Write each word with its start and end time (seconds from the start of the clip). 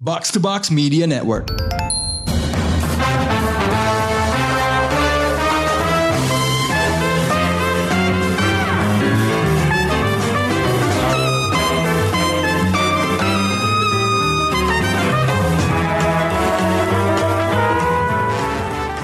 Box 0.00 0.32
to 0.32 0.40
Box 0.40 0.72
Media 0.72 1.04
Network. 1.04 1.52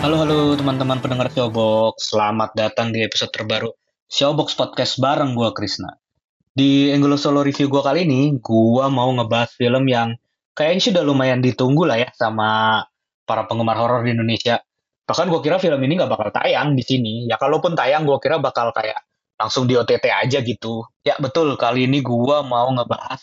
Halo 0.00 0.16
halo 0.16 0.56
teman-teman 0.56 1.04
pendengar 1.04 1.28
Showbox, 1.28 2.08
selamat 2.08 2.56
datang 2.56 2.96
di 2.96 3.04
episode 3.04 3.36
terbaru 3.36 3.68
Showbox 4.08 4.56
Podcast 4.56 4.96
bareng 4.96 5.36
gua 5.36 5.52
Krisna. 5.52 5.92
Di 6.56 6.88
Angulo 6.88 7.20
Solo 7.20 7.44
Review 7.44 7.68
gua 7.68 7.84
kali 7.84 8.08
ini, 8.08 8.32
gua 8.40 8.88
mau 8.88 9.12
ngebahas 9.12 9.52
film 9.60 9.92
yang 9.92 10.16
kayaknya 10.56 10.82
sudah 10.90 11.02
lumayan 11.04 11.44
ditunggu 11.44 11.84
lah 11.84 12.00
ya 12.00 12.08
sama 12.16 12.80
para 13.28 13.44
penggemar 13.44 13.76
horor 13.76 14.00
di 14.02 14.16
Indonesia. 14.16 14.56
Bahkan 15.06 15.28
gua 15.28 15.44
kira 15.44 15.60
film 15.60 15.78
ini 15.84 16.00
nggak 16.00 16.10
bakal 16.10 16.28
tayang 16.32 16.74
di 16.74 16.82
sini. 16.82 17.28
Ya 17.28 17.36
kalaupun 17.36 17.76
tayang, 17.76 18.08
gua 18.08 18.18
kira 18.18 18.40
bakal 18.40 18.72
kayak 18.72 18.98
langsung 19.36 19.68
di 19.68 19.76
OTT 19.76 20.08
aja 20.08 20.40
gitu. 20.40 20.88
Ya 21.04 21.14
betul, 21.20 21.54
kali 21.60 21.84
ini 21.84 22.00
gua 22.00 22.40
mau 22.42 22.66
ngebahas 22.72 23.20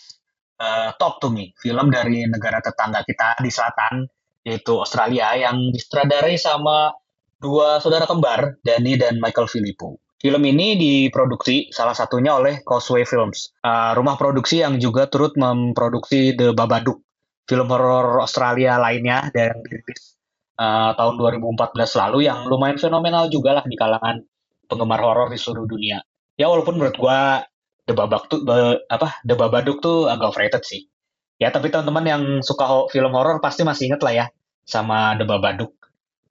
uh, 0.62 0.90
Talk 0.96 1.20
to 1.20 1.34
Me, 1.34 1.52
film 1.60 1.90
dari 1.90 2.24
negara 2.30 2.62
tetangga 2.64 3.02
kita 3.04 3.42
di 3.42 3.50
selatan, 3.50 4.08
yaitu 4.46 4.80
Australia 4.80 5.34
yang 5.36 5.74
disutradarai 5.74 6.40
sama 6.40 6.94
dua 7.42 7.84
saudara 7.84 8.08
kembar, 8.08 8.62
Danny 8.64 8.96
dan 8.96 9.20
Michael 9.20 9.52
Filippo. 9.52 10.00
Film 10.24 10.40
ini 10.48 10.80
diproduksi 10.80 11.68
salah 11.76 11.92
satunya 11.92 12.40
oleh 12.40 12.64
Causeway 12.64 13.04
Films, 13.04 13.52
uh, 13.68 13.92
rumah 13.92 14.16
produksi 14.16 14.64
yang 14.64 14.80
juga 14.80 15.12
turut 15.12 15.36
memproduksi 15.36 16.32
The 16.40 16.56
Babadook, 16.56 17.04
film 17.44 17.68
horor 17.68 18.24
Australia 18.24 18.80
lainnya 18.80 19.28
yang 19.36 19.60
dirilis 19.64 20.16
uh, 20.60 20.96
tahun 20.96 21.20
2014 21.20 21.76
lalu 21.76 22.28
yang 22.28 22.48
lumayan 22.48 22.80
fenomenal 22.80 23.28
juga 23.28 23.60
lah 23.60 23.66
di 23.68 23.76
kalangan 23.76 24.24
penggemar 24.68 25.00
horor 25.04 25.28
di 25.32 25.40
seluruh 25.40 25.68
dunia. 25.68 26.00
Ya 26.40 26.50
walaupun 26.50 26.80
menurut 26.80 26.98
gua 26.98 27.46
The 27.84 27.94
Babadook 27.94 28.28
tuh 28.32 28.40
apa 28.88 29.20
The 29.28 29.36
Babadook 29.36 29.84
tuh 29.84 30.08
agak 30.08 30.34
overrated 30.34 30.64
sih. 30.64 30.88
Ya, 31.42 31.52
tapi 31.52 31.68
teman-teman 31.68 32.06
yang 32.08 32.24
suka 32.40 32.64
ho 32.64 32.88
film 32.88 33.12
horor 33.12 33.44
pasti 33.44 33.68
masih 33.68 33.92
inget 33.92 34.00
lah 34.00 34.14
ya 34.16 34.26
sama 34.64 35.20
The 35.20 35.28
Babadook. 35.28 35.76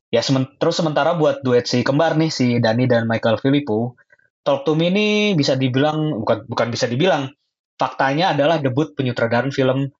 Ya, 0.08 0.24
semen 0.24 0.48
terus 0.56 0.80
sementara 0.80 1.12
buat 1.16 1.44
duet 1.44 1.69
si 1.69 1.84
kembar 1.84 2.16
nih, 2.16 2.32
si 2.32 2.56
Dani 2.60 2.88
dan 2.88 3.04
Michael 3.04 3.36
Filippo, 3.41 3.97
Talk 4.44 4.64
to 4.64 4.72
Me 4.72 4.88
ini 4.88 5.36
bisa 5.36 5.56
dibilang, 5.56 6.24
bukan 6.24 6.48
bukan 6.48 6.69
bisa 6.72 6.88
dibilang, 6.88 7.32
faktanya 7.76 8.32
adalah 8.32 8.60
debut 8.60 8.92
penyutradaran 8.97 9.52
film 9.52 9.92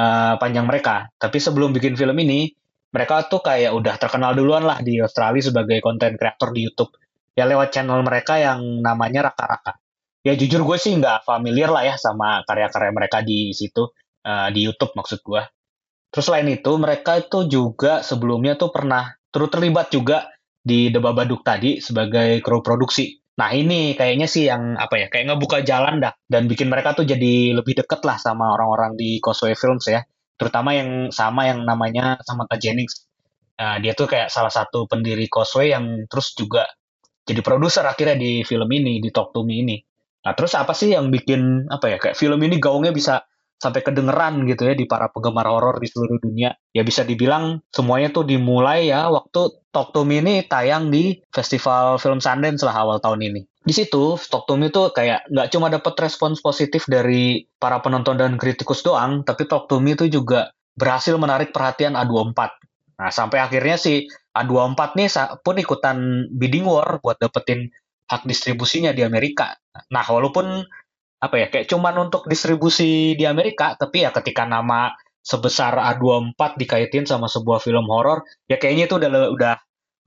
uh, 0.00 0.34
panjang 0.40 0.64
mereka. 0.64 1.12
Tapi 1.20 1.36
sebelum 1.36 1.76
bikin 1.76 1.94
film 1.94 2.16
ini, 2.24 2.48
mereka 2.90 3.28
tuh 3.28 3.44
kayak 3.44 3.70
udah 3.76 3.94
terkenal 4.00 4.32
duluan 4.32 4.64
lah 4.64 4.80
di 4.80 4.98
Australia 4.98 5.44
sebagai 5.44 5.78
konten 5.84 6.16
kreator 6.16 6.50
di 6.56 6.66
YouTube. 6.66 6.96
Ya 7.36 7.46
lewat 7.46 7.70
channel 7.70 8.02
mereka 8.02 8.40
yang 8.40 8.82
namanya 8.82 9.30
Raka 9.30 9.44
Raka. 9.46 9.72
Ya 10.26 10.36
jujur 10.36 10.66
gue 10.66 10.76
sih 10.76 10.92
nggak 10.98 11.24
familiar 11.24 11.70
lah 11.72 11.86
ya 11.86 11.94
sama 11.96 12.44
karya-karya 12.44 12.92
mereka 12.92 13.22
di 13.22 13.54
situ, 13.56 13.92
uh, 14.26 14.48
di 14.50 14.60
YouTube 14.66 14.92
maksud 14.96 15.22
gue. 15.22 15.42
Terus 16.10 16.24
selain 16.26 16.48
itu, 16.50 16.72
mereka 16.74 17.22
itu 17.22 17.46
juga 17.46 18.02
sebelumnya 18.02 18.58
tuh 18.58 18.74
pernah 18.74 19.14
turut 19.30 19.46
terlibat 19.46 19.94
juga 19.94 20.26
di 20.58 20.90
The 20.90 20.98
Babadook 20.98 21.46
tadi 21.46 21.78
sebagai 21.78 22.42
kru 22.42 22.60
produksi. 22.60 23.19
Nah 23.40 23.50
ini 23.56 23.96
kayaknya 23.96 24.28
sih 24.28 24.52
yang 24.52 24.76
apa 24.76 25.00
ya, 25.00 25.06
kayak 25.08 25.32
ngebuka 25.32 25.64
jalan 25.64 26.04
dah 26.04 26.12
dan 26.28 26.44
bikin 26.44 26.68
mereka 26.68 26.92
tuh 26.92 27.08
jadi 27.08 27.56
lebih 27.56 27.80
deket 27.80 28.04
lah 28.04 28.20
sama 28.20 28.52
orang-orang 28.52 29.00
di 29.00 29.16
Causeway 29.24 29.56
Films 29.56 29.88
ya. 29.88 30.04
Terutama 30.36 30.76
yang 30.76 31.08
sama 31.08 31.48
yang 31.48 31.64
namanya 31.64 32.20
Samantha 32.20 32.60
Jennings. 32.60 33.08
Nah, 33.56 33.80
dia 33.80 33.96
tuh 33.96 34.08
kayak 34.08 34.28
salah 34.28 34.52
satu 34.52 34.84
pendiri 34.84 35.24
Causeway 35.32 35.72
yang 35.72 36.04
terus 36.04 36.36
juga 36.36 36.68
jadi 37.24 37.40
produser 37.40 37.84
akhirnya 37.88 38.16
di 38.20 38.44
film 38.44 38.68
ini, 38.72 39.00
di 39.00 39.08
Talk 39.08 39.32
to 39.32 39.40
Me 39.40 39.64
ini. 39.64 39.76
Nah 40.20 40.32
terus 40.36 40.52
apa 40.52 40.76
sih 40.76 40.92
yang 40.92 41.08
bikin 41.08 41.70
apa 41.72 41.96
ya, 41.96 41.96
kayak 41.96 42.16
film 42.18 42.40
ini 42.44 42.60
gaungnya 42.60 42.92
bisa 42.92 43.24
sampai 43.60 43.84
kedengeran 43.84 44.48
gitu 44.48 44.72
ya 44.72 44.74
di 44.74 44.88
para 44.88 45.12
penggemar 45.12 45.44
horor 45.44 45.76
di 45.78 45.86
seluruh 45.86 46.16
dunia. 46.16 46.56
Ya 46.72 46.80
bisa 46.80 47.04
dibilang 47.04 47.60
semuanya 47.68 48.08
tuh 48.08 48.24
dimulai 48.24 48.88
ya 48.88 49.12
waktu 49.12 49.60
Talk 49.70 49.94
to 49.94 50.02
Me 50.02 50.18
ini 50.18 50.42
tayang 50.48 50.90
di 50.90 51.20
Festival 51.30 52.00
Film 52.00 52.18
Sundance 52.18 52.64
lah 52.64 52.74
awal 52.74 52.98
tahun 52.98 53.22
ini. 53.22 53.44
Di 53.60 53.76
situ 53.76 54.16
Talk 54.16 54.48
to 54.48 54.56
Me 54.56 54.72
tuh 54.72 54.90
kayak 54.90 55.28
nggak 55.28 55.48
cuma 55.52 55.68
dapat 55.68 55.94
respons 56.00 56.40
positif 56.40 56.88
dari 56.88 57.44
para 57.60 57.78
penonton 57.84 58.16
dan 58.16 58.40
kritikus 58.40 58.80
doang, 58.80 59.22
tapi 59.22 59.44
Talk 59.44 59.68
to 59.68 59.78
Me 59.78 59.92
itu 59.94 60.08
juga 60.08 60.50
berhasil 60.74 61.12
menarik 61.20 61.52
perhatian 61.52 61.94
A24. 61.94 62.40
Nah, 63.00 63.08
sampai 63.12 63.44
akhirnya 63.44 63.76
si 63.76 64.08
A24 64.32 64.80
nih 64.96 65.08
pun 65.44 65.56
ikutan 65.60 65.96
bidding 66.32 66.64
war 66.64 67.00
buat 67.04 67.20
dapetin 67.20 67.68
hak 68.10 68.26
distribusinya 68.26 68.90
di 68.90 69.06
Amerika. 69.06 69.54
Nah, 69.94 70.02
walaupun 70.02 70.66
apa 71.20 71.36
ya 71.36 71.46
kayak 71.52 71.68
cuman 71.68 72.08
untuk 72.08 72.24
distribusi 72.26 73.12
di 73.12 73.24
Amerika 73.28 73.76
tapi 73.76 74.08
ya 74.08 74.10
ketika 74.10 74.48
nama 74.48 74.92
sebesar 75.20 75.76
A24 75.76 76.56
dikaitin 76.56 77.04
sama 77.04 77.28
sebuah 77.28 77.60
film 77.60 77.84
horor 77.92 78.24
ya 78.48 78.56
kayaknya 78.56 78.88
itu 78.88 78.96
udah 78.96 79.10
udah 79.36 79.54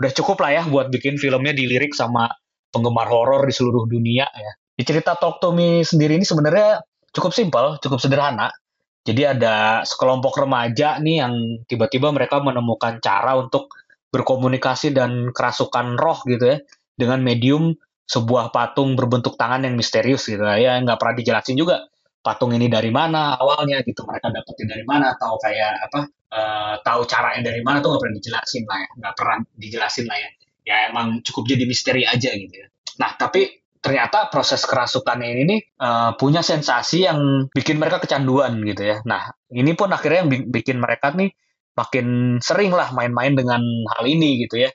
udah 0.01 0.11
cukup 0.17 0.41
lah 0.41 0.51
ya 0.57 0.63
buat 0.65 0.89
bikin 0.89 1.21
filmnya 1.21 1.53
dilirik 1.53 1.93
sama 1.93 2.33
penggemar 2.73 3.05
horor 3.05 3.45
di 3.45 3.53
seluruh 3.53 3.85
dunia 3.85 4.25
ya. 4.25 4.51
Di 4.73 4.81
cerita 4.81 5.13
Talk 5.13 5.37
to 5.37 5.53
Me 5.53 5.85
sendiri 5.85 6.17
ini 6.17 6.25
sebenarnya 6.25 6.81
cukup 7.13 7.29
simpel, 7.29 7.77
cukup 7.77 8.01
sederhana. 8.01 8.49
Jadi 9.05 9.21
ada 9.21 9.85
sekelompok 9.85 10.33
remaja 10.41 10.97
nih 10.97 11.21
yang 11.21 11.61
tiba-tiba 11.69 12.09
mereka 12.09 12.41
menemukan 12.41 12.97
cara 12.97 13.37
untuk 13.37 13.69
berkomunikasi 14.09 14.95
dan 14.95 15.29
kerasukan 15.29 15.99
roh 15.99 16.17
gitu 16.25 16.57
ya 16.57 16.57
dengan 16.97 17.21
medium 17.21 17.77
sebuah 18.03 18.51
patung 18.51 18.93
berbentuk 18.99 19.39
tangan 19.39 19.63
yang 19.63 19.75
misterius 19.79 20.27
gitu. 20.27 20.43
Ya 20.43 20.79
nggak 20.79 20.99
pernah 20.99 21.15
dijelasin 21.17 21.55
juga 21.55 21.87
patung 22.23 22.55
ini 22.55 22.67
dari 22.67 22.91
mana 22.91 23.35
awalnya 23.39 23.83
gitu. 23.83 24.03
Mereka 24.03 24.31
dapetin 24.31 24.67
dari 24.67 24.85
mana 24.87 25.15
atau 25.15 25.35
kayak 25.39 25.73
apa 25.91 25.99
uh, 26.31 26.75
tahu 26.83 27.01
caranya 27.07 27.51
dari 27.51 27.61
mana 27.63 27.79
tuh 27.79 27.95
nggak 27.95 28.01
pernah 28.03 28.15
dijelasin 28.19 28.63
lah 28.67 28.77
ya. 28.79 28.89
Nggak 28.99 29.13
pernah 29.15 29.37
dijelasin 29.55 30.05
lah 30.07 30.17
ya. 30.19 30.29
Ya 30.63 30.77
emang 30.91 31.07
cukup 31.23 31.43
jadi 31.47 31.63
misteri 31.67 32.03
aja 32.07 32.29
gitu 32.31 32.55
ya. 32.55 32.67
Nah 32.99 33.11
tapi 33.19 33.63
ternyata 33.83 34.31
proses 34.31 34.63
kerasukan 34.63 35.19
ini 35.19 35.43
nih 35.43 35.59
uh, 35.83 36.15
punya 36.15 36.39
sensasi 36.39 37.03
yang 37.03 37.51
bikin 37.51 37.79
mereka 37.79 37.99
kecanduan 37.99 38.55
gitu 38.63 38.83
ya. 38.83 39.03
Nah 39.03 39.31
ini 39.51 39.75
pun 39.75 39.91
akhirnya 39.91 40.23
yang 40.23 40.31
bikin 40.47 40.79
mereka 40.79 41.11
nih 41.11 41.35
makin 41.73 42.37
sering 42.39 42.71
lah 42.71 42.93
main-main 42.93 43.33
dengan 43.33 43.59
hal 43.97 44.05
ini 44.05 44.45
gitu 44.45 44.61
ya 44.61 44.69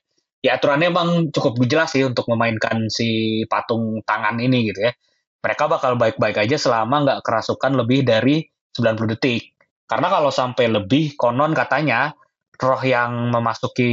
ya 0.44 0.59
aturannya 0.59 0.88
emang 0.91 1.09
cukup 1.34 1.59
jelas 1.66 1.94
sih 1.94 2.06
untuk 2.06 2.31
memainkan 2.31 2.87
si 2.91 3.43
patung 3.50 4.03
tangan 4.06 4.38
ini 4.38 4.71
gitu 4.71 4.87
ya. 4.87 4.93
Mereka 5.38 5.71
bakal 5.71 5.94
baik-baik 5.94 6.38
aja 6.49 6.56
selama 6.59 7.06
nggak 7.06 7.21
kerasukan 7.22 7.72
lebih 7.78 8.03
dari 8.03 8.43
90 8.75 9.15
detik. 9.15 9.54
Karena 9.88 10.12
kalau 10.12 10.28
sampai 10.28 10.66
lebih, 10.69 11.15
konon 11.16 11.54
katanya 11.56 12.12
roh 12.59 12.82
yang 12.82 13.31
memasuki 13.31 13.91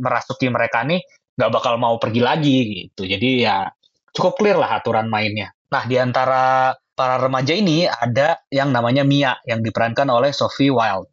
merasuki 0.00 0.48
mereka 0.48 0.82
nih 0.82 1.04
nggak 1.38 1.52
bakal 1.52 1.76
mau 1.76 2.00
pergi 2.00 2.20
lagi 2.24 2.56
gitu. 2.66 3.04
Jadi 3.04 3.44
ya 3.44 3.68
cukup 4.16 4.40
clear 4.40 4.56
lah 4.58 4.80
aturan 4.80 5.06
mainnya. 5.06 5.52
Nah 5.70 5.84
di 5.84 6.00
antara 6.00 6.72
para 6.98 7.20
remaja 7.20 7.54
ini 7.54 7.86
ada 7.86 8.42
yang 8.50 8.74
namanya 8.74 9.06
Mia 9.06 9.38
yang 9.46 9.62
diperankan 9.62 10.08
oleh 10.10 10.34
Sophie 10.34 10.72
Wild. 10.72 11.06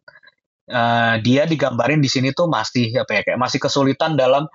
Uh, 0.66 1.22
dia 1.22 1.46
digambarin 1.46 2.02
di 2.02 2.10
sini 2.10 2.34
tuh 2.34 2.50
masih 2.50 2.90
apa 2.98 3.12
ya 3.14 3.22
kayak 3.22 3.38
masih 3.38 3.62
kesulitan 3.62 4.18
dalam 4.18 4.50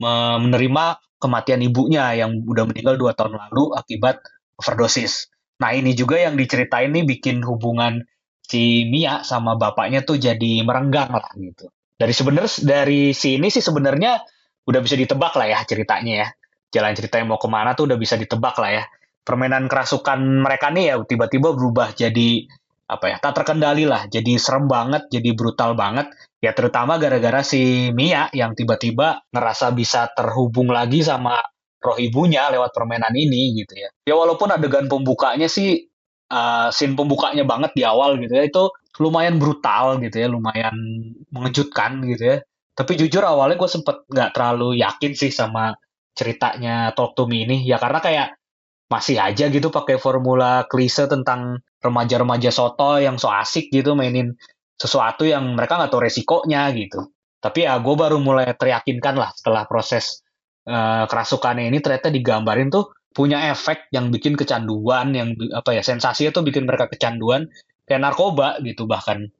menerima 0.00 0.84
kematian 1.16 1.60
ibunya 1.64 2.12
yang 2.12 2.44
udah 2.44 2.68
meninggal 2.68 3.00
dua 3.00 3.12
tahun 3.16 3.40
lalu 3.40 3.72
akibat 3.72 4.20
overdosis. 4.60 5.32
Nah 5.60 5.72
ini 5.72 5.96
juga 5.96 6.20
yang 6.20 6.36
diceritain 6.36 6.92
nih 6.92 7.04
bikin 7.08 7.40
hubungan 7.40 8.04
si 8.44 8.86
Mia 8.86 9.24
sama 9.24 9.56
bapaknya 9.56 10.04
tuh 10.04 10.20
jadi 10.20 10.62
merenggang 10.62 11.10
lah 11.10 11.26
gitu. 11.34 11.72
Dari 11.96 12.12
sebenarnya 12.12 12.52
dari 12.62 13.16
sini 13.16 13.48
sih 13.48 13.64
sebenarnya 13.64 14.20
udah 14.68 14.80
bisa 14.84 14.94
ditebak 15.00 15.32
lah 15.34 15.48
ya 15.48 15.58
ceritanya 15.64 16.14
ya. 16.24 16.28
Jalan 16.70 16.92
ceritanya 16.92 17.24
mau 17.24 17.40
ke 17.40 17.48
mana 17.48 17.72
tuh 17.72 17.88
udah 17.88 17.96
bisa 17.96 18.20
ditebak 18.20 18.60
lah 18.60 18.70
ya. 18.82 18.84
Permainan 19.26 19.66
kerasukan 19.66 20.20
mereka 20.44 20.70
nih 20.70 20.92
ya 20.92 20.94
tiba-tiba 21.02 21.56
berubah 21.56 21.96
jadi 21.96 22.46
apa 22.86 23.04
ya 23.10 23.16
tak 23.18 23.42
terkendali 23.42 23.84
lah. 23.84 24.06
Jadi 24.06 24.38
serem 24.38 24.70
banget 24.70 25.10
jadi 25.10 25.34
brutal 25.34 25.74
banget. 25.74 26.10
Ya 26.38 26.54
terutama 26.54 26.96
gara-gara 27.02 27.42
si 27.42 27.90
Mia 27.90 28.30
yang 28.30 28.54
tiba-tiba 28.54 29.26
ngerasa 29.34 29.74
bisa 29.74 30.06
terhubung 30.14 30.70
lagi 30.70 31.02
sama 31.02 31.42
roh 31.82 31.98
ibunya 31.98 32.46
lewat 32.50 32.70
permainan 32.70 33.12
ini 33.14 33.58
gitu 33.58 33.74
ya. 33.74 33.90
Ya 34.06 34.14
walaupun 34.14 34.54
adegan 34.54 34.86
pembukanya 34.86 35.50
sih 35.50 35.90
uh, 36.30 36.70
scene 36.70 36.94
pembukanya 36.94 37.42
banget 37.42 37.74
di 37.74 37.82
awal 37.82 38.18
gitu 38.22 38.32
ya 38.34 38.46
itu 38.46 38.70
lumayan 39.02 39.36
brutal 39.36 40.00
gitu 40.00 40.16
ya 40.16 40.28
lumayan 40.30 40.74
mengejutkan 41.34 42.06
gitu 42.06 42.22
ya. 42.22 42.38
Tapi 42.76 42.92
jujur 43.00 43.24
awalnya 43.24 43.56
gue 43.56 43.70
sempet 43.70 44.04
nggak 44.06 44.30
terlalu 44.36 44.78
yakin 44.78 45.12
sih 45.16 45.32
sama 45.32 45.74
ceritanya 46.16 46.92
Talk 46.94 47.16
to 47.18 47.26
Me 47.26 47.44
ini. 47.48 47.64
Ya 47.64 47.80
karena 47.80 47.98
kayak 47.98 48.36
masih 48.86 49.18
aja 49.18 49.50
gitu 49.50 49.74
pakai 49.74 49.98
formula 49.98 50.62
klise 50.70 51.10
tentang 51.10 51.58
remaja-remaja 51.86 52.50
soto 52.50 52.98
yang 52.98 53.16
so 53.16 53.30
asik 53.30 53.70
gitu 53.70 53.94
mainin 53.94 54.34
sesuatu 54.76 55.24
yang 55.24 55.56
mereka 55.56 55.80
nggak 55.80 55.90
tahu 55.90 56.02
resikonya 56.04 56.68
gitu. 56.76 57.10
Tapi 57.40 57.64
ya 57.64 57.78
gue 57.78 57.94
baru 57.94 58.18
mulai 58.18 58.52
teryakinkan 58.52 59.14
lah 59.16 59.30
setelah 59.32 59.64
proses 59.70 60.20
uh, 60.66 61.06
kerasukannya 61.06 61.70
ini 61.70 61.78
ternyata 61.80 62.10
digambarin 62.10 62.68
tuh 62.68 62.92
punya 63.16 63.48
efek 63.48 63.88
yang 63.96 64.12
bikin 64.12 64.36
kecanduan, 64.36 65.16
yang 65.16 65.32
apa 65.56 65.72
ya 65.72 65.80
sensasi 65.80 66.28
itu 66.28 66.44
bikin 66.44 66.68
mereka 66.68 66.90
kecanduan 66.92 67.48
kayak 67.88 68.02
narkoba 68.04 68.60
gitu 68.60 68.84
bahkan. 68.84 69.32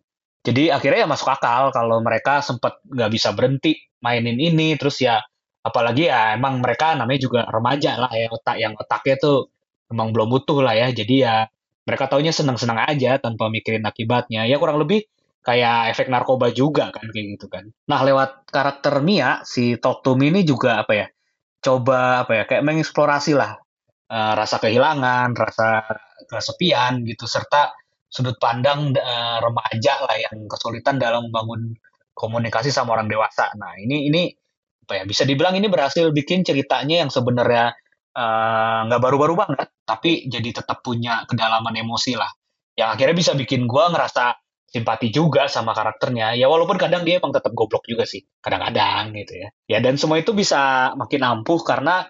Jadi 0.46 0.70
akhirnya 0.70 1.04
ya 1.04 1.08
masuk 1.10 1.28
akal 1.28 1.74
kalau 1.74 2.00
mereka 2.00 2.40
sempat 2.40 2.80
nggak 2.86 3.10
bisa 3.12 3.34
berhenti 3.36 3.76
mainin 4.00 4.38
ini, 4.38 4.78
terus 4.80 5.02
ya 5.02 5.20
apalagi 5.60 6.06
ya 6.08 6.38
emang 6.38 6.62
mereka 6.62 6.94
namanya 6.94 7.20
juga 7.20 7.40
remaja 7.50 7.98
lah 7.98 8.12
ya 8.14 8.30
otak 8.30 8.56
yang 8.56 8.72
otaknya 8.78 9.18
tuh 9.18 9.50
emang 9.90 10.14
belum 10.14 10.30
butuh 10.30 10.62
lah 10.62 10.72
ya. 10.78 10.88
Jadi 10.94 11.14
ya 11.26 11.44
mereka 11.86 12.10
taunya 12.10 12.34
senang-senang 12.34 12.82
aja 12.82 13.22
tanpa 13.22 13.46
mikirin 13.46 13.86
akibatnya. 13.86 14.44
Ya 14.44 14.58
kurang 14.58 14.82
lebih 14.82 15.06
kayak 15.46 15.94
efek 15.94 16.10
narkoba 16.10 16.50
juga 16.50 16.90
kan 16.90 17.06
kayak 17.06 17.26
gitu 17.38 17.46
kan. 17.46 17.70
Nah 17.86 18.02
lewat 18.02 18.50
karakter 18.50 18.98
Mia 18.98 19.46
si 19.46 19.78
Talk 19.78 20.02
to 20.02 20.18
Me 20.18 20.34
ini 20.34 20.42
juga 20.42 20.82
apa 20.82 20.92
ya 20.92 21.06
coba 21.62 22.26
apa 22.26 22.32
ya 22.42 22.44
kayak 22.50 22.66
mengeksplorasi 22.66 23.38
lah 23.38 23.54
uh, 24.10 24.34
rasa 24.34 24.58
kehilangan, 24.58 25.30
rasa 25.38 25.86
kesepian 26.26 27.06
gitu 27.06 27.30
serta 27.30 27.70
sudut 28.10 28.34
pandang 28.42 28.90
uh, 28.94 29.38
remaja 29.38 30.02
lah 30.02 30.16
yang 30.18 30.50
kesulitan 30.50 30.98
dalam 30.98 31.30
membangun 31.30 31.78
komunikasi 32.10 32.74
sama 32.74 32.98
orang 32.98 33.06
dewasa. 33.06 33.54
Nah 33.54 33.78
ini 33.78 34.10
ini 34.10 34.22
apa 34.86 35.02
ya 35.02 35.04
bisa 35.06 35.22
dibilang 35.22 35.54
ini 35.58 35.70
berhasil 35.70 36.10
bikin 36.10 36.42
ceritanya 36.42 37.06
yang 37.06 37.10
sebenarnya 37.10 37.74
nggak 38.16 39.00
uh, 39.00 39.04
baru-baru 39.04 39.36
banget 39.36 39.68
tapi 39.84 40.24
jadi 40.24 40.64
tetap 40.64 40.80
punya 40.80 41.28
kedalaman 41.28 41.76
emosi 41.76 42.16
lah 42.16 42.32
yang 42.76 42.92
akhirnya 42.96 43.16
bisa 43.16 43.32
bikin 43.36 43.68
gue 43.68 43.84
ngerasa 43.92 44.36
simpati 44.66 45.08
juga 45.08 45.48
sama 45.48 45.72
karakternya. 45.72 46.36
Ya 46.36 46.52
walaupun 46.52 46.76
kadang 46.76 47.06
dia 47.08 47.16
emang 47.22 47.32
tetap 47.32 47.56
goblok 47.56 47.88
juga 47.88 48.04
sih, 48.04 48.26
kadang-kadang 48.44 49.16
gitu 49.16 49.32
ya. 49.40 49.48
Ya 49.64 49.78
dan 49.80 49.96
semua 49.96 50.20
itu 50.20 50.36
bisa 50.36 50.92
makin 50.98 51.24
ampuh 51.24 51.64
karena 51.64 52.04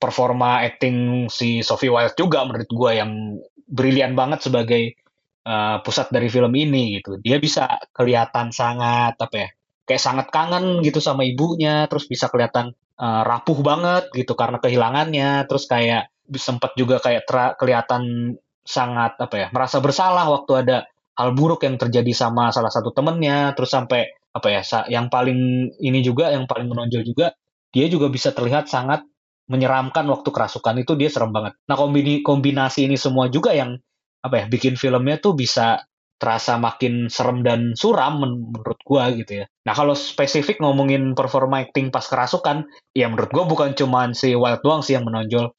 performa 0.00 0.66
acting 0.66 1.28
si 1.30 1.62
Sophie 1.62 1.92
Wilde 1.92 2.18
juga 2.18 2.42
menurut 2.48 2.66
gue 2.66 2.90
yang 2.96 3.38
brilian 3.70 4.18
banget 4.18 4.42
sebagai 4.42 4.98
uh, 5.46 5.78
pusat 5.86 6.10
dari 6.10 6.26
film 6.26 6.50
ini 6.58 6.98
gitu. 6.98 7.20
Dia 7.22 7.38
bisa 7.38 7.78
kelihatan 7.94 8.50
sangat 8.50 9.14
apa 9.20 9.36
ya, 9.36 9.48
kayak 9.86 10.02
sangat 10.02 10.26
kangen 10.34 10.82
gitu 10.82 10.98
sama 10.98 11.22
ibunya, 11.22 11.86
terus 11.86 12.10
bisa 12.10 12.26
kelihatan 12.26 12.74
uh, 13.00 13.22
rapuh 13.24 13.58
banget 13.64 14.12
gitu 14.12 14.36
karena 14.36 14.60
kehilangannya, 14.60 15.48
terus 15.48 15.64
kayak 15.64 16.12
sempat 16.36 16.76
juga 16.78 17.02
kayak 17.02 17.26
kelihatan 17.58 18.36
sangat 18.62 19.18
apa 19.18 19.34
ya 19.34 19.46
merasa 19.50 19.82
bersalah 19.82 20.30
waktu 20.30 20.52
ada 20.62 20.78
hal 21.18 21.34
buruk 21.34 21.66
yang 21.66 21.74
terjadi 21.80 22.12
sama 22.12 22.52
salah 22.54 22.70
satu 22.70 22.92
temennya. 22.92 23.56
Terus 23.56 23.72
sampai 23.72 24.06
apa 24.30 24.48
ya 24.52 24.62
yang 24.86 25.10
paling 25.10 25.72
ini 25.82 26.00
juga 26.04 26.30
yang 26.30 26.46
paling 26.46 26.70
menonjol 26.70 27.02
juga 27.02 27.34
dia 27.74 27.86
juga 27.90 28.06
bisa 28.06 28.30
terlihat 28.30 28.70
sangat 28.70 29.02
menyeramkan 29.50 30.06
waktu 30.06 30.28
kerasukan 30.30 30.78
itu. 30.78 30.94
Dia 30.94 31.10
serem 31.10 31.34
banget. 31.34 31.58
Nah 31.66 31.76
kombinasi 32.22 32.86
ini 32.86 32.94
semua 32.94 33.26
juga 33.26 33.50
yang 33.56 33.74
apa 34.20 34.44
ya 34.44 34.46
bikin 34.46 34.76
filmnya 34.76 35.16
tuh 35.16 35.32
bisa 35.32 35.80
terasa 36.20 36.60
makin 36.60 37.08
serem 37.08 37.40
dan 37.40 37.72
suram 37.72 38.20
menurut 38.20 38.76
gua 38.84 39.08
gitu 39.16 39.42
ya. 39.42 39.46
Nah 39.64 39.72
kalau 39.72 39.96
spesifik 39.96 40.60
ngomongin 40.60 41.16
performa 41.16 41.64
acting 41.64 41.88
pas 41.88 42.04
kerasukan, 42.04 42.68
ya 42.92 43.08
menurut 43.08 43.32
gua 43.32 43.44
bukan 43.48 43.72
cuma 43.72 44.12
si 44.12 44.36
Wild 44.36 44.60
doang 44.60 44.84
sih 44.84 45.00
yang 45.00 45.08
menonjol. 45.08 45.56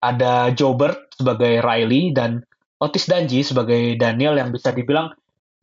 Ada 0.00 0.56
Joe 0.56 0.74
Bird 0.74 1.12
sebagai 1.12 1.60
Riley 1.60 2.16
dan 2.16 2.42
Otis 2.80 3.06
Danji 3.06 3.44
sebagai 3.44 3.94
Daniel 4.00 4.34
yang 4.34 4.50
bisa 4.50 4.72
dibilang 4.72 5.12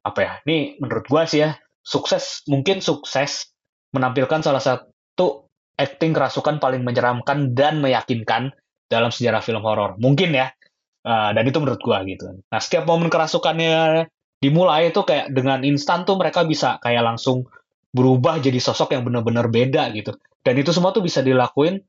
apa 0.05 0.19
ya? 0.21 0.33
Ini 0.45 0.77
menurut 0.77 1.09
gua 1.09 1.25
sih 1.25 1.43
ya 1.43 1.57
sukses 1.81 2.45
mungkin 2.45 2.85
sukses 2.85 3.49
menampilkan 3.97 4.45
salah 4.45 4.61
satu 4.61 5.49
acting 5.73 6.13
kerasukan 6.13 6.61
paling 6.61 6.85
menyeramkan 6.85 7.57
dan 7.57 7.81
meyakinkan 7.81 8.53
dalam 8.85 9.09
sejarah 9.09 9.41
film 9.41 9.65
horor. 9.65 9.97
Mungkin 9.97 10.37
ya. 10.37 10.53
Uh, 10.99 11.31
dan 11.31 11.47
itu 11.47 11.57
menurut 11.63 11.79
gua 11.79 12.03
gitu. 12.03 12.43
Nah, 12.51 12.59
setiap 12.59 12.83
momen 12.83 13.07
kerasukannya 13.07 14.03
dimulai 14.39 14.91
itu 14.91 15.03
kayak 15.03 15.35
dengan 15.35 15.61
instan 15.67 16.07
tuh 16.07 16.15
mereka 16.15 16.47
bisa 16.47 16.79
kayak 16.79 17.03
langsung 17.03 17.47
berubah 17.91 18.39
jadi 18.39 18.57
sosok 18.57 18.95
yang 18.95 19.03
benar-benar 19.03 19.51
beda 19.51 19.91
gitu. 19.91 20.15
Dan 20.39 20.55
itu 20.55 20.71
semua 20.71 20.95
tuh 20.95 21.03
bisa 21.03 21.19
dilakuin 21.19 21.83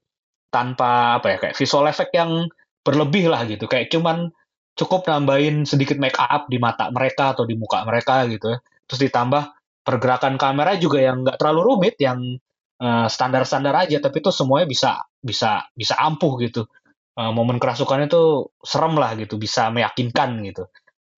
tanpa 0.50 1.22
apa 1.22 1.26
ya 1.30 1.36
kayak 1.38 1.54
visual 1.54 1.86
effect 1.86 2.12
yang 2.12 2.50
berlebih 2.82 3.30
lah 3.30 3.46
gitu. 3.46 3.70
Kayak 3.70 3.94
cuman 3.94 4.34
cukup 4.74 5.06
nambahin 5.06 5.68
sedikit 5.68 6.00
make 6.00 6.18
up 6.18 6.50
di 6.50 6.58
mata 6.58 6.90
mereka 6.90 7.36
atau 7.36 7.46
di 7.46 7.54
muka 7.54 7.86
mereka 7.86 8.26
gitu 8.26 8.56
ya. 8.56 8.58
Terus 8.90 9.00
ditambah 9.06 9.42
pergerakan 9.86 10.34
kamera 10.36 10.74
juga 10.76 10.98
yang 10.98 11.22
nggak 11.22 11.38
terlalu 11.38 11.60
rumit, 11.74 11.94
yang 12.02 12.18
uh, 12.82 13.06
standar-standar 13.06 13.74
aja, 13.76 14.02
tapi 14.02 14.18
itu 14.18 14.30
semuanya 14.34 14.66
bisa 14.66 14.90
bisa 15.20 15.68
bisa 15.76 15.94
ampuh 16.00 16.40
gitu. 16.42 16.66
Uh, 17.14 17.34
momen 17.34 17.60
kerasukannya 17.60 18.08
tuh 18.08 18.54
serem 18.64 18.96
lah 18.96 19.14
gitu, 19.14 19.36
bisa 19.36 19.68
meyakinkan 19.68 20.40
gitu. 20.46 20.66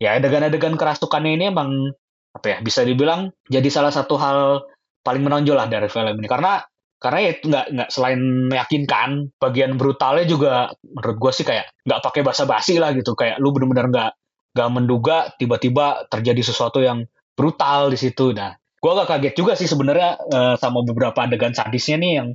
Ya 0.03 0.19
adegan-adegan 0.19 0.75
kerasukannya 0.75 1.39
ini 1.39 1.45
emang 1.55 1.95
apa 2.35 2.47
ya 2.49 2.59
bisa 2.59 2.83
dibilang 2.83 3.31
jadi 3.47 3.69
salah 3.71 3.95
satu 3.95 4.19
hal 4.19 4.67
paling 5.07 5.23
menonjol 5.23 5.55
lah 5.55 5.71
dari 5.71 5.87
film 5.87 6.19
ini. 6.19 6.27
Karena 6.27 6.59
karena 6.99 7.19
ya 7.23 7.31
itu 7.35 7.45
nggak 7.51 7.67
nggak 7.75 7.91
selain 7.91 8.21
meyakinkan 8.51 9.11
bagian 9.39 9.75
brutalnya 9.79 10.27
juga 10.27 10.71
menurut 10.83 11.19
gue 11.19 11.33
sih 11.35 11.47
kayak 11.47 11.71
nggak 11.87 12.01
pakai 12.03 12.23
basa-basi 12.27 12.83
lah 12.83 12.91
gitu. 12.99 13.15
Kayak 13.15 13.39
lu 13.39 13.55
bener-bener 13.55 13.87
nggak 13.91 14.13
nggak 14.59 14.71
menduga 14.75 15.31
tiba-tiba 15.39 16.07
terjadi 16.11 16.43
sesuatu 16.43 16.83
yang 16.83 17.07
brutal 17.39 17.91
di 17.91 17.99
situ. 17.99 18.35
Nah 18.35 18.59
gue 18.59 18.91
agak 18.91 19.07
kaget 19.15 19.35
juga 19.39 19.53
sih 19.55 19.71
sebenarnya 19.71 20.19
uh, 20.19 20.55
sama 20.59 20.83
beberapa 20.83 21.23
adegan 21.23 21.55
sadisnya 21.55 22.03
nih 22.03 22.13
yang 22.19 22.29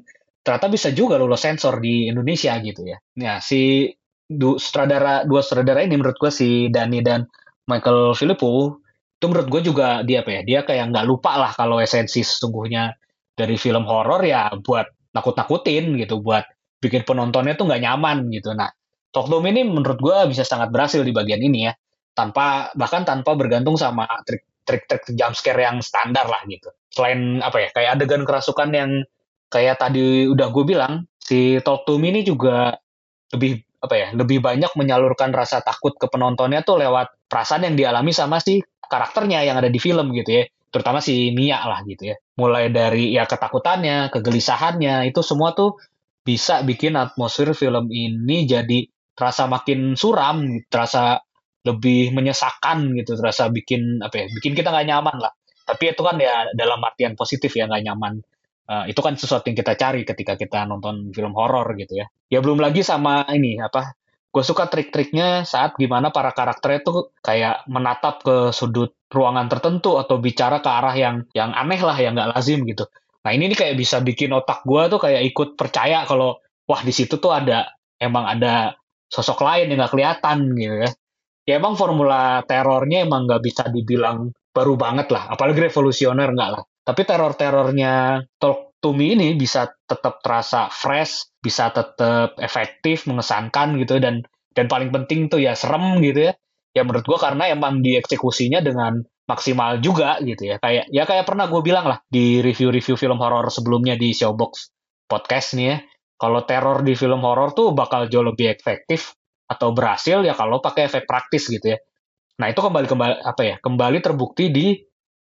ternyata 0.44 0.72
bisa 0.72 0.96
juga 0.96 1.20
lolos 1.20 1.44
sensor 1.44 1.84
di 1.84 2.08
Indonesia 2.08 2.56
gitu 2.64 2.88
ya. 2.88 2.96
Nah 3.20 3.44
si 3.44 3.92
du, 4.28 4.56
sutradara 4.56 5.28
dua 5.28 5.44
sutradara 5.44 5.84
ini 5.84 6.00
menurut 6.00 6.16
gue 6.16 6.32
si 6.32 6.72
Dani 6.72 7.00
dan 7.04 7.28
Michael 7.68 8.16
Filippo 8.16 8.80
itu 9.18 9.26
menurut 9.28 9.48
gue 9.50 9.62
juga 9.74 9.88
dia 10.06 10.22
apa 10.22 10.30
ya 10.30 10.42
dia 10.46 10.60
kayak 10.62 10.94
nggak 10.94 11.06
lupa 11.10 11.36
lah 11.42 11.52
kalau 11.52 11.82
esensi 11.82 12.22
sesungguhnya 12.22 12.94
dari 13.38 13.58
film 13.58 13.86
horor 13.86 14.26
ya 14.26 14.50
buat 14.62 14.86
nakut-nakutin 15.14 15.98
gitu, 15.98 16.22
buat 16.22 16.46
bikin 16.82 17.06
penontonnya 17.06 17.58
tuh 17.58 17.70
nggak 17.70 17.82
nyaman 17.82 18.30
gitu. 18.34 18.54
Nah, 18.54 18.70
Talk 19.10 19.30
to 19.34 19.42
Me 19.42 19.50
ini 19.50 19.66
menurut 19.66 19.98
gue 19.98 20.18
bisa 20.30 20.46
sangat 20.46 20.70
berhasil 20.70 21.02
di 21.02 21.10
bagian 21.10 21.42
ini 21.42 21.70
ya, 21.70 21.74
tanpa 22.14 22.70
bahkan 22.78 23.02
tanpa 23.06 23.34
bergantung 23.34 23.78
sama 23.78 24.06
trik-trik 24.26 25.06
jump 25.18 25.34
scare 25.34 25.58
yang 25.62 25.82
standar 25.82 26.30
lah 26.30 26.42
gitu. 26.46 26.70
Selain 26.94 27.42
apa 27.42 27.58
ya, 27.66 27.70
kayak 27.74 27.90
adegan 27.98 28.26
kerasukan 28.26 28.70
yang 28.74 28.92
kayak 29.50 29.82
tadi 29.82 30.30
udah 30.30 30.54
gue 30.54 30.64
bilang, 30.66 31.10
si 31.18 31.58
Talk 31.66 31.90
to 31.90 31.98
ini 31.98 32.22
juga 32.22 32.78
lebih 33.34 33.66
apa 33.82 33.96
ya, 33.98 34.08
lebih 34.14 34.42
banyak 34.42 34.70
menyalurkan 34.74 35.34
rasa 35.34 35.62
takut 35.62 35.94
ke 35.98 36.06
penontonnya 36.10 36.62
tuh 36.62 36.82
lewat 36.82 37.10
perasaan 37.28 37.68
yang 37.68 37.76
dialami 37.76 38.16
sama 38.16 38.40
si 38.40 38.64
karakternya 38.88 39.44
yang 39.44 39.60
ada 39.60 39.68
di 39.68 39.80
film 39.80 40.16
gitu 40.16 40.32
ya 40.32 40.44
terutama 40.72 41.00
si 41.00 41.32
Mia 41.34 41.64
lah 41.64 41.82
gitu 41.88 42.14
ya. 42.14 42.16
Mulai 42.38 42.70
dari 42.70 43.16
ya 43.16 43.26
ketakutannya, 43.26 44.12
kegelisahannya, 44.14 45.10
itu 45.10 45.22
semua 45.24 45.56
tuh 45.56 45.80
bisa 46.22 46.62
bikin 46.62 47.00
atmosfer 47.00 47.56
film 47.56 47.88
ini 47.90 48.44
jadi 48.44 48.86
terasa 49.18 49.48
makin 49.48 49.96
suram, 49.98 50.62
terasa 50.68 51.24
lebih 51.66 52.14
menyesakan 52.14 52.94
gitu, 52.94 53.18
terasa 53.18 53.50
bikin 53.50 54.04
apa 54.04 54.22
ya, 54.22 54.26
bikin 54.32 54.54
kita 54.54 54.70
nggak 54.70 54.88
nyaman 54.88 55.18
lah. 55.18 55.34
Tapi 55.68 55.84
itu 55.92 56.02
kan 56.04 56.16
ya 56.20 56.48
dalam 56.56 56.80
artian 56.84 57.18
positif 57.18 57.52
ya 57.56 57.68
nggak 57.68 57.84
nyaman. 57.84 58.14
Uh, 58.68 58.84
itu 58.92 59.00
kan 59.00 59.16
sesuatu 59.16 59.48
yang 59.48 59.56
kita 59.56 59.80
cari 59.80 60.04
ketika 60.04 60.36
kita 60.36 60.68
nonton 60.68 61.16
film 61.16 61.32
horor 61.32 61.72
gitu 61.80 62.04
ya. 62.04 62.06
Ya 62.28 62.44
belum 62.44 62.60
lagi 62.60 62.84
sama 62.84 63.24
ini 63.32 63.56
apa 63.64 63.96
gue 64.38 64.46
suka 64.46 64.70
trik-triknya 64.70 65.50
saat 65.50 65.74
gimana 65.82 66.14
para 66.14 66.30
karakternya 66.30 66.86
tuh 66.86 67.10
kayak 67.26 67.66
menatap 67.66 68.22
ke 68.22 68.54
sudut 68.54 68.94
ruangan 69.10 69.50
tertentu 69.50 69.98
atau 69.98 70.22
bicara 70.22 70.62
ke 70.62 70.70
arah 70.70 70.94
yang 70.94 71.26
yang 71.34 71.58
aneh 71.58 71.82
lah 71.82 71.98
yang 71.98 72.14
nggak 72.14 72.38
lazim 72.38 72.62
gitu. 72.70 72.86
Nah 73.26 73.34
ini 73.34 73.50
nih 73.50 73.58
kayak 73.58 73.76
bisa 73.82 73.98
bikin 74.06 74.30
otak 74.38 74.62
gue 74.62 74.94
tuh 74.94 75.02
kayak 75.02 75.26
ikut 75.34 75.58
percaya 75.58 76.06
kalau 76.06 76.38
wah 76.70 76.82
di 76.86 76.94
situ 76.94 77.18
tuh 77.18 77.34
ada 77.34 77.66
emang 77.98 78.30
ada 78.30 78.78
sosok 79.10 79.42
lain 79.42 79.74
yang 79.74 79.82
nggak 79.82 79.94
kelihatan 79.98 80.38
gitu 80.54 80.76
ya. 80.86 80.90
Ya 81.50 81.54
emang 81.58 81.74
formula 81.74 82.46
terornya 82.46 83.10
emang 83.10 83.26
nggak 83.26 83.42
bisa 83.42 83.64
dibilang 83.74 84.38
baru 84.54 84.78
banget 84.78 85.10
lah, 85.10 85.34
apalagi 85.34 85.66
revolusioner 85.66 86.30
nggak 86.30 86.52
lah. 86.54 86.62
Tapi 86.86 87.02
teror-terornya 87.10 88.22
Talk 88.38 88.78
to 88.86 88.94
Me 88.94 89.18
ini 89.18 89.34
bisa 89.34 89.66
tetap 89.66 90.22
terasa 90.22 90.70
fresh, 90.70 91.37
bisa 91.48 91.72
tetap 91.72 92.36
efektif, 92.44 93.08
mengesankan 93.08 93.80
gitu 93.80 94.04
dan 94.04 94.28
dan 94.52 94.68
paling 94.68 94.92
penting 94.92 95.32
tuh 95.32 95.40
ya 95.40 95.56
serem 95.56 96.04
gitu 96.04 96.28
ya. 96.28 96.34
Ya 96.76 96.84
menurut 96.84 97.08
gue 97.08 97.16
karena 97.16 97.48
emang 97.48 97.80
dieksekusinya 97.80 98.60
dengan 98.60 99.00
maksimal 99.32 99.80
juga 99.80 100.20
gitu 100.20 100.52
ya. 100.52 100.60
Kayak 100.60 100.92
ya 100.92 101.04
kayak 101.08 101.24
pernah 101.24 101.48
gue 101.48 101.62
bilang 101.64 101.88
lah 101.88 102.04
di 102.12 102.44
review-review 102.44 103.00
film 103.00 103.18
horor 103.24 103.48
sebelumnya 103.48 103.96
di 103.96 104.12
Showbox 104.12 104.76
podcast 105.08 105.56
nih 105.56 105.66
ya. 105.72 105.78
Kalau 106.18 106.44
teror 106.50 106.82
di 106.82 106.98
film 106.98 107.22
horor 107.22 107.54
tuh 107.54 107.72
bakal 107.78 108.10
jauh 108.10 108.26
lebih 108.26 108.50
efektif 108.50 109.14
atau 109.48 109.72
berhasil 109.72 110.20
ya 110.26 110.34
kalau 110.36 110.60
pakai 110.60 110.92
efek 110.92 111.08
praktis 111.08 111.48
gitu 111.48 111.78
ya. 111.78 111.80
Nah 112.42 112.50
itu 112.50 112.60
kembali 112.60 112.88
kembali 112.90 113.16
apa 113.22 113.42
ya 113.46 113.56
kembali 113.62 113.98
terbukti 114.02 114.50
di 114.50 114.74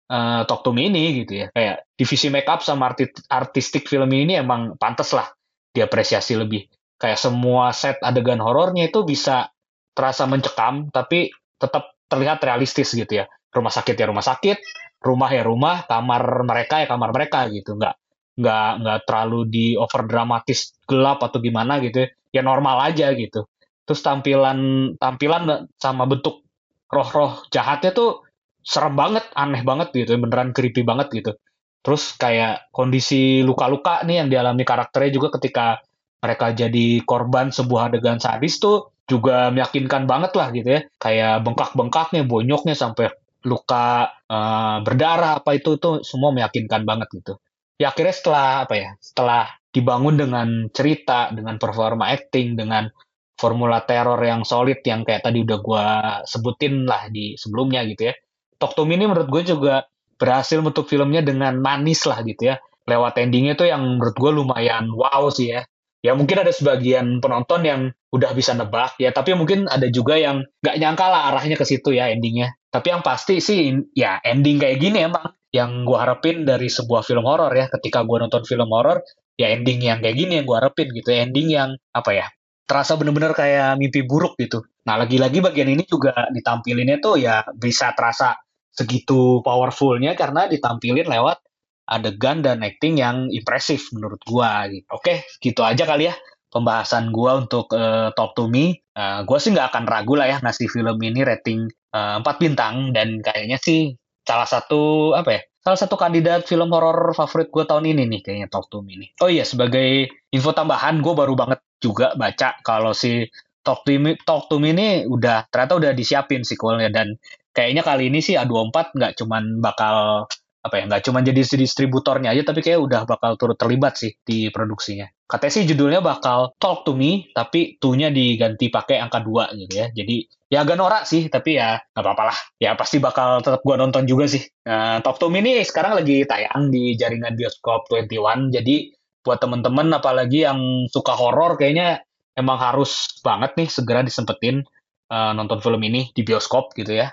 uh, 0.08 0.42
Talk 0.48 0.64
to 0.64 0.72
Me 0.72 0.88
ini 0.88 1.22
gitu 1.24 1.44
ya. 1.44 1.46
Kayak 1.52 1.84
divisi 1.92 2.32
makeup 2.32 2.64
sama 2.64 2.92
arti 2.92 3.12
artistik 3.28 3.84
film 3.84 4.08
ini 4.16 4.40
emang 4.40 4.80
pantas 4.80 5.12
lah 5.12 5.28
diapresiasi 5.76 6.34
lebih. 6.40 6.66
Kayak 6.96 7.20
semua 7.20 7.76
set 7.76 8.00
adegan 8.00 8.40
horornya 8.40 8.88
itu 8.88 9.04
bisa 9.04 9.52
terasa 9.92 10.24
mencekam 10.24 10.88
tapi 10.88 11.28
tetap 11.60 11.92
terlihat 12.08 12.40
realistis 12.40 12.92
gitu 12.96 13.22
ya. 13.22 13.24
Rumah 13.52 13.72
sakit 13.72 13.96
ya 13.96 14.06
rumah 14.08 14.24
sakit, 14.24 14.58
rumah 15.04 15.30
ya 15.32 15.44
rumah, 15.44 15.84
kamar 15.84 16.44
mereka 16.44 16.84
ya 16.84 16.86
kamar 16.88 17.10
mereka 17.12 17.48
gitu. 17.52 17.76
Nggak 17.76 17.94
nggak 18.36 18.70
nggak 18.84 18.98
terlalu 19.08 19.40
di 19.48 19.66
over 19.80 20.04
dramatis 20.08 20.76
gelap 20.84 21.24
atau 21.24 21.40
gimana 21.40 21.80
gitu 21.80 22.04
ya. 22.04 22.08
ya 22.36 22.42
normal 22.44 22.84
aja 22.84 23.08
gitu 23.16 23.48
terus 23.86 24.02
tampilan 24.02 24.92
tampilan 24.98 25.70
sama 25.78 26.04
bentuk 26.10 26.42
roh-roh 26.90 27.46
jahatnya 27.54 27.94
tuh 27.94 28.26
serem 28.66 28.98
banget, 28.98 29.22
aneh 29.38 29.62
banget 29.62 29.94
gitu, 29.94 30.18
beneran 30.18 30.50
creepy 30.50 30.82
banget 30.82 31.06
gitu. 31.14 31.38
Terus 31.82 32.14
kayak 32.18 32.70
kondisi 32.74 33.40
luka-luka 33.46 34.02
nih 34.02 34.24
yang 34.24 34.28
dialami 34.28 34.66
karakternya 34.66 35.10
juga 35.14 35.28
ketika 35.38 35.80
mereka 36.20 36.50
jadi 36.50 37.00
korban 37.06 37.54
sebuah 37.54 37.92
adegan 37.92 38.18
sadis 38.18 38.58
tuh 38.58 38.90
juga 39.06 39.54
meyakinkan 39.54 40.04
banget 40.10 40.32
lah 40.34 40.48
gitu 40.50 40.68
ya. 40.68 40.80
Kayak 40.98 41.46
bengkak-bengkaknya, 41.46 42.26
bonyoknya 42.26 42.74
sampai 42.74 43.14
luka 43.46 44.10
uh, 44.26 44.82
berdarah 44.82 45.38
apa 45.38 45.54
itu 45.54 45.78
tuh 45.78 46.02
semua 46.02 46.34
meyakinkan 46.34 46.82
banget 46.82 47.08
gitu. 47.14 47.38
Ya 47.78 47.94
akhirnya 47.94 48.14
setelah 48.16 48.48
apa 48.66 48.74
ya? 48.74 48.90
Setelah 48.98 49.46
dibangun 49.70 50.18
dengan 50.18 50.48
cerita, 50.72 51.30
dengan 51.30 51.60
performa 51.60 52.10
acting, 52.10 52.58
dengan 52.58 52.90
formula 53.36 53.84
teror 53.84 54.18
yang 54.24 54.42
solid 54.42 54.80
yang 54.82 55.04
kayak 55.04 55.22
tadi 55.22 55.44
udah 55.44 55.58
gue 55.60 55.86
sebutin 56.24 56.88
lah 56.88 57.12
di 57.12 57.36
sebelumnya 57.36 57.84
gitu 57.84 58.08
ya 58.10 58.14
Talk 58.56 58.72
to 58.72 58.88
Me 58.88 58.96
ini 58.96 59.04
menurut 59.04 59.28
gue 59.28 59.42
juga 59.44 59.84
berhasil 60.16 60.58
bentuk 60.60 60.88
filmnya 60.88 61.20
dengan 61.24 61.60
manis 61.60 62.04
lah 62.08 62.20
gitu 62.24 62.52
ya. 62.52 62.56
Lewat 62.86 63.18
endingnya 63.18 63.58
tuh 63.58 63.66
yang 63.68 63.82
menurut 63.82 64.16
gue 64.16 64.30
lumayan 64.32 64.88
wow 64.94 65.28
sih 65.28 65.52
ya. 65.52 65.66
Ya 66.04 66.14
mungkin 66.14 66.38
ada 66.38 66.54
sebagian 66.54 67.18
penonton 67.18 67.66
yang 67.66 67.80
udah 68.14 68.30
bisa 68.30 68.54
nebak 68.54 68.94
ya, 69.02 69.10
tapi 69.10 69.34
mungkin 69.34 69.66
ada 69.66 69.90
juga 69.90 70.14
yang 70.14 70.46
nggak 70.62 70.76
nyangka 70.78 71.06
lah 71.10 71.34
arahnya 71.34 71.58
ke 71.58 71.66
situ 71.66 71.98
ya 71.98 72.06
endingnya. 72.14 72.54
Tapi 72.70 72.94
yang 72.94 73.02
pasti 73.02 73.42
sih 73.42 73.74
ya 73.90 74.22
ending 74.22 74.62
kayak 74.62 74.78
gini 74.78 75.02
emang 75.02 75.34
yang 75.50 75.82
gue 75.82 75.98
harapin 75.98 76.46
dari 76.46 76.70
sebuah 76.70 77.02
film 77.02 77.26
horor 77.26 77.50
ya. 77.50 77.66
Ketika 77.66 78.06
gue 78.06 78.22
nonton 78.22 78.46
film 78.46 78.70
horor, 78.70 79.02
ya 79.34 79.50
ending 79.50 79.82
yang 79.82 79.98
kayak 79.98 80.14
gini 80.14 80.38
yang 80.38 80.46
gue 80.46 80.56
harapin 80.56 80.86
gitu. 80.94 81.10
Ending 81.10 81.48
yang 81.50 81.74
apa 81.90 82.10
ya? 82.14 82.26
Terasa 82.66 82.94
bener-bener 82.94 83.34
kayak 83.34 83.74
mimpi 83.74 84.06
buruk 84.06 84.38
gitu. 84.38 84.62
Nah 84.86 84.94
lagi-lagi 85.02 85.42
bagian 85.42 85.66
ini 85.74 85.82
juga 85.82 86.30
ditampilinnya 86.30 87.02
tuh 87.02 87.18
ya 87.18 87.42
bisa 87.50 87.90
terasa 87.98 88.45
segitu 88.76 89.40
powerfulnya 89.40 90.12
karena 90.12 90.46
ditampilin 90.46 91.08
lewat 91.08 91.40
adegan 91.86 92.42
dan 92.42 92.60
acting 92.60 93.00
yang 93.00 93.30
impresif 93.32 93.88
menurut 93.94 94.20
gua 94.26 94.68
gitu. 94.68 94.86
Oke, 94.92 95.24
gitu 95.40 95.62
aja 95.64 95.86
kali 95.88 96.12
ya 96.12 96.14
pembahasan 96.50 97.10
gua 97.14 97.40
untuk 97.40 97.72
uh, 97.72 98.12
Talk 98.12 98.36
to 98.36 98.52
Me. 98.52 98.82
Uh, 98.92 99.22
gua 99.24 99.38
sih 99.40 99.54
nggak 99.54 99.72
akan 99.72 99.84
ragu 99.88 100.14
lah 100.18 100.28
ya 100.28 100.36
ngasih 100.42 100.68
film 100.68 100.98
ini 101.00 101.22
rating 101.24 101.70
uh, 101.94 102.20
4 102.20 102.42
bintang 102.42 102.90
dan 102.92 103.22
kayaknya 103.22 103.56
sih 103.56 103.94
salah 104.26 104.46
satu 104.46 105.14
apa 105.14 105.30
ya? 105.32 105.42
Salah 105.66 105.78
satu 105.82 105.98
kandidat 105.98 106.46
film 106.46 106.70
horor 106.70 107.10
favorit 107.10 107.50
gue 107.50 107.66
tahun 107.66 107.90
ini 107.90 108.06
nih 108.06 108.20
kayaknya 108.22 108.46
Talk 108.46 108.70
to 108.70 108.86
Me 108.86 108.94
ini. 108.94 109.10
Oh 109.18 109.26
iya, 109.26 109.42
sebagai 109.42 110.06
info 110.30 110.54
tambahan 110.54 111.02
gue 111.02 111.10
baru 111.10 111.34
banget 111.34 111.58
juga 111.82 112.14
baca 112.14 112.54
kalau 112.62 112.94
si 112.94 113.26
Talk 113.66 113.82
to 113.82 113.98
Me, 113.98 114.14
Talk 114.22 114.46
to 114.46 114.62
Me 114.62 114.70
ini 114.70 115.10
udah 115.10 115.50
ternyata 115.50 115.74
udah 115.74 115.90
disiapin 115.90 116.46
sequelnya 116.46 116.86
dan 116.94 117.18
kayaknya 117.56 117.80
kali 117.80 118.12
ini 118.12 118.20
sih 118.20 118.36
A24 118.36 118.92
nggak 118.92 119.12
cuman 119.16 119.64
bakal 119.64 120.28
apa 120.66 120.82
ya 120.82 120.84
nggak 120.90 121.02
cuman 121.06 121.22
jadi 121.22 121.40
distributornya 121.46 122.34
aja 122.34 122.42
tapi 122.42 122.58
kayak 122.58 122.82
udah 122.82 123.00
bakal 123.06 123.38
turut 123.38 123.54
terlibat 123.54 123.96
sih 123.96 124.12
di 124.26 124.50
produksinya. 124.50 125.06
Katanya 125.24 125.52
sih 125.54 125.64
judulnya 125.64 126.02
bakal 126.02 126.52
Talk 126.58 126.82
to 126.82 126.92
Me 126.98 127.30
tapi 127.30 127.78
tuh-nya 127.78 128.10
diganti 128.10 128.66
pakai 128.66 128.98
angka 128.98 129.22
2 129.22 129.54
gitu 129.62 129.72
ya. 129.72 129.86
Jadi 129.94 130.26
ya 130.50 130.66
agak 130.66 130.76
norak 130.76 131.02
sih 131.06 131.30
tapi 131.30 131.56
ya 131.56 131.78
nggak 131.78 132.02
apa-apa 132.02 132.24
lah. 132.34 132.38
Ya 132.58 132.74
pasti 132.74 132.98
bakal 132.98 133.40
tetap 133.46 133.62
gua 133.62 133.78
nonton 133.78 134.10
juga 134.10 134.26
sih. 134.26 134.42
Nah, 134.66 134.98
Talk 135.06 135.22
to 135.22 135.30
Me 135.30 135.38
ini 135.38 135.62
sekarang 135.62 136.02
lagi 136.02 136.26
tayang 136.26 136.74
di 136.74 136.98
jaringan 136.98 137.38
bioskop 137.38 137.86
21 137.88 138.50
jadi 138.50 138.76
buat 139.22 139.38
temen-temen 139.42 139.90
apalagi 139.90 140.46
yang 140.46 140.86
suka 140.90 141.14
horor 141.14 141.58
kayaknya 141.58 142.02
emang 142.38 142.58
harus 142.62 143.18
banget 143.26 143.58
nih 143.58 143.66
segera 143.66 144.06
disempetin 144.06 144.62
uh, 145.10 145.34
nonton 145.34 145.58
film 145.58 145.82
ini 145.82 146.14
di 146.14 146.22
bioskop 146.22 146.70
gitu 146.78 146.94
ya 146.94 147.10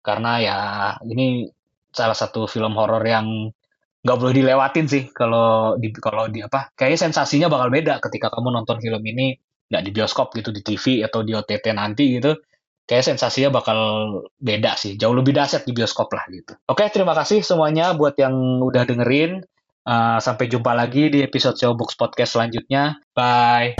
karena 0.00 0.32
ya 0.40 0.58
ini 1.04 1.48
salah 1.92 2.16
satu 2.16 2.48
film 2.48 2.72
horor 2.76 3.02
yang 3.04 3.50
nggak 4.00 4.16
boleh 4.16 4.34
dilewatin 4.34 4.86
sih 4.88 5.12
kalau 5.12 5.76
di 5.76 5.92
kalau 5.92 6.24
di 6.32 6.40
apa 6.40 6.72
kayaknya 6.72 7.10
sensasinya 7.10 7.52
bakal 7.52 7.68
beda 7.68 8.00
ketika 8.00 8.32
kamu 8.32 8.48
nonton 8.56 8.80
film 8.80 9.02
ini 9.04 9.36
nggak 9.70 9.82
di 9.86 9.90
bioskop 9.92 10.32
gitu 10.34 10.50
di 10.50 10.64
TV 10.64 11.04
atau 11.06 11.22
di 11.22 11.36
OTT 11.36 11.76
nanti 11.76 12.18
gitu. 12.18 12.34
Kayak 12.90 13.14
sensasinya 13.14 13.54
bakal 13.62 13.78
beda 14.34 14.74
sih 14.74 14.98
jauh 14.98 15.14
lebih 15.14 15.30
dahsyat 15.30 15.62
di 15.62 15.70
bioskop 15.70 16.10
lah 16.10 16.26
gitu. 16.26 16.58
Oke 16.66 16.90
terima 16.90 17.14
kasih 17.14 17.46
semuanya 17.46 17.94
buat 17.94 18.18
yang 18.18 18.34
udah 18.58 18.82
dengerin. 18.82 19.46
Uh, 19.80 20.20
sampai 20.20 20.44
jumpa 20.50 20.76
lagi 20.76 21.08
di 21.08 21.24
episode 21.24 21.56
Box 21.72 21.96
Podcast 21.96 22.36
selanjutnya. 22.36 23.00
Bye 23.16 23.78